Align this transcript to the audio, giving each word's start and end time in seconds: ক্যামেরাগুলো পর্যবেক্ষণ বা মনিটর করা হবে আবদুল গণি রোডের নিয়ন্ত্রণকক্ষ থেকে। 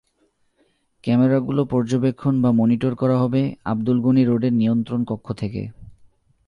ক্যামেরাগুলো 1.03 1.61
পর্যবেক্ষণ 1.65 2.33
বা 2.41 2.51
মনিটর 2.51 2.93
করা 2.95 3.17
হবে 3.17 3.41
আবদুল 3.65 3.97
গণি 4.01 4.23
রোডের 4.25 4.53
নিয়ন্ত্রণকক্ষ 4.53 5.27
থেকে। 5.33 5.61